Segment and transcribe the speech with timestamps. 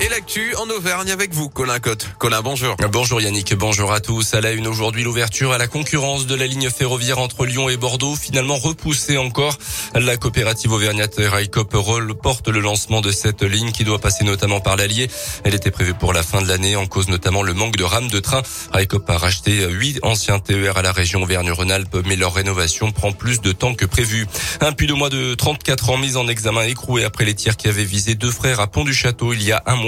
[0.00, 2.06] Et l'actu en Auvergne avec vous, Colin Cotte.
[2.18, 2.76] Colin, bonjour.
[2.92, 4.32] Bonjour Yannick, bonjour à tous.
[4.32, 7.76] À la une aujourd'hui, l'ouverture à la concurrence de la ligne ferroviaire entre Lyon et
[7.76, 9.58] Bordeaux, finalement repoussée encore.
[9.96, 14.60] La coopérative auvergnate Railcop Roll porte le lancement de cette ligne qui doit passer notamment
[14.60, 15.10] par l'Allier.
[15.42, 18.08] Elle était prévue pour la fin de l'année, en cause notamment le manque de rames
[18.08, 18.42] de train.
[18.72, 23.40] Railcop a racheté huit anciens TER à la région Auvergne-Rhône-Alpes, mais leur rénovation prend plus
[23.40, 24.28] de temps que prévu.
[24.60, 27.66] Un puits de mois de 34 ans mis en examen écroué après les tirs qui
[27.66, 29.87] avaient visé deux frères à Pont-du-Château il y a un mois.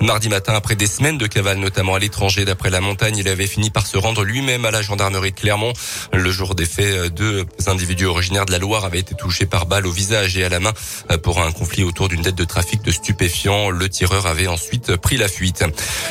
[0.00, 3.46] Mardi matin, après des semaines de cavale, notamment à l'étranger, d'après la montagne, il avait
[3.46, 5.72] fini par se rendre lui-même à la gendarmerie de Clermont.
[6.12, 9.86] Le jour des faits, deux individus originaires de la Loire avaient été touchés par balle
[9.86, 10.72] au visage et à la main
[11.22, 13.70] pour un conflit autour d'une dette de trafic de stupéfiants.
[13.70, 15.64] Le tireur avait ensuite pris la fuite.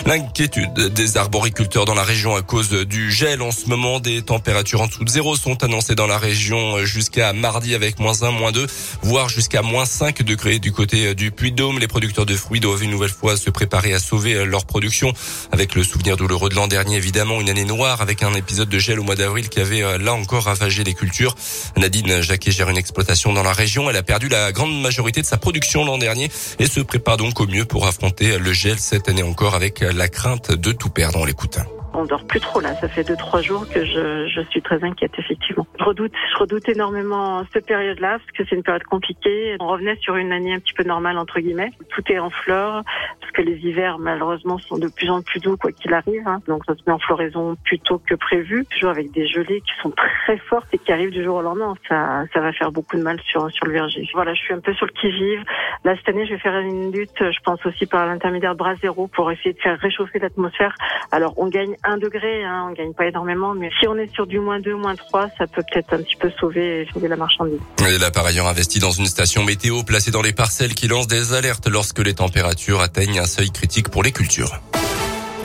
[0.06, 4.81] L'inquiétude des arboriculteurs dans la région à cause du gel en ce moment, des températures
[4.81, 8.52] en dessous de zéro sont annoncées dans la région jusqu'à mardi avec moins 1, moins
[8.52, 8.67] 2,
[9.02, 11.80] voire jusqu'à moins 5 degrés du côté du Puy-de-Dôme.
[11.80, 15.14] Les producteurs de fruits doivent une nouvelle fois se préparer à sauver euh, leur production.
[15.52, 18.80] Avec le souvenir douloureux de l'an dernier, évidemment, une année noire avec un épisode de
[18.80, 21.36] gel au mois d'avril qui avait euh, là encore ravagé les cultures.
[21.75, 23.89] Nadine Jacquet gère une exploitation dans la région.
[23.89, 27.39] Elle a perdu la grande majorité de sa production l'an dernier et se prépare donc
[27.39, 31.19] au mieux pour affronter le gel cette année encore avec la crainte de tout perdre.
[31.19, 31.58] On l'écoute
[31.98, 32.76] on dort plus trop là.
[32.76, 35.66] Ça fait deux trois jours que je, je suis très inquiète effectivement.
[35.80, 39.58] Je redoute, je redoute énormément cette période-là parce que c'est une période compliquée.
[39.59, 41.72] On revenait sur une année un petit peu normale entre guillemets.
[41.90, 42.84] Tout est en fleurs
[43.20, 46.28] parce que les hivers malheureusement sont de plus en plus doux quoi qu'il arrive.
[46.28, 46.40] Hein.
[46.48, 48.66] Donc ça se met en floraison plus tôt que prévu.
[48.66, 51.73] Toujours avec des gelées qui sont très fortes et qui arrivent du jour au lendemain.
[51.90, 54.08] Ça, ça va faire beaucoup de mal sur sur le verger.
[54.14, 55.44] Voilà, je suis un peu sur le qui vive.
[55.84, 57.18] Là cette année, je vais faire une lutte.
[57.20, 60.75] Je pense aussi par l'intermédiaire de bras zéro pour essayer de faire réchauffer l'atmosphère.
[61.12, 64.28] Alors on gagne un degré, hein, on gagne pas énormément, mais si on est sur
[64.28, 67.60] du moins 2, moins 3, ça peut peut-être un petit peu sauver, sauver la marchandise.
[67.80, 71.08] Il a par ailleurs investi dans une station météo placée dans les parcelles qui lance
[71.08, 74.60] des alertes lorsque les températures atteignent un seuil critique pour les cultures.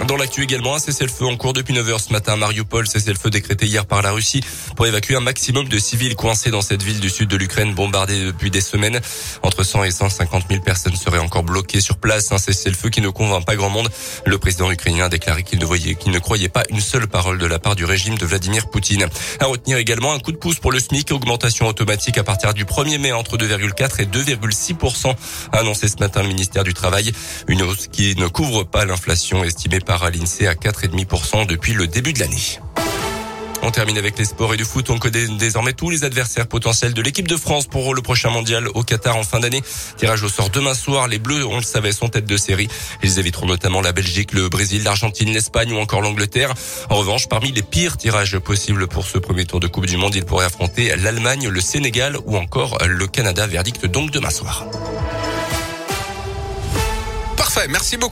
[0.06, 2.88] Dans l'actu également, un cessez-le-feu en cours depuis 9h ce matin à Mariupol.
[2.88, 4.42] Cessez-le-feu décrété hier par la Russie
[4.74, 8.24] pour évacuer un maximum de civils coincés dans cette ville du sud de l'Ukraine bombardée
[8.24, 9.00] depuis des semaines.
[9.42, 12.32] Entre 100 et 150 000 personnes seraient encore bloquées sur place.
[12.32, 13.90] Un cessez-le-feu qui ne convainc pas grand monde.
[14.26, 17.38] Le président ukrainien a déclaré qu'il ne voyait, qu'il ne croyait pas une seule parole
[17.38, 19.06] de la part du régime de Vladimir Poutine.
[19.38, 22.64] À retenir également un coup de pouce pour le SMIC, augmentation automatique à partir du
[22.64, 25.14] 1er mai entre 2,4 et 2,6
[25.52, 27.12] a annoncé ce matin le ministère du Travail.
[27.46, 32.12] Une hausse qui ne couvre pas l'inflation estimée par l'INSEE à 4,5% depuis le début
[32.12, 32.58] de l'année.
[33.64, 34.90] On termine avec les sports et du foot.
[34.90, 38.66] On connaît désormais tous les adversaires potentiels de l'équipe de France pour le prochain mondial
[38.74, 39.62] au Qatar en fin d'année.
[39.98, 41.06] Tirage au sort demain soir.
[41.06, 42.68] Les Bleus, on le savait, sont tête de série.
[43.04, 46.54] Ils éviteront notamment la Belgique, le Brésil, l'Argentine, l'Espagne ou encore l'Angleterre.
[46.90, 50.16] En revanche, parmi les pires tirages possibles pour ce premier tour de Coupe du Monde,
[50.16, 53.46] ils pourraient affronter l'Allemagne, le Sénégal ou encore le Canada.
[53.46, 54.64] Verdict donc demain soir.
[57.36, 57.68] Parfait.
[57.68, 58.10] Merci beaucoup.